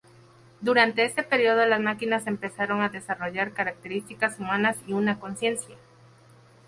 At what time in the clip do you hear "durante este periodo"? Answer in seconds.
0.61-1.63